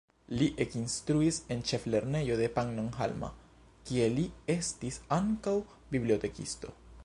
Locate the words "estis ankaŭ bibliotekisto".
4.57-6.79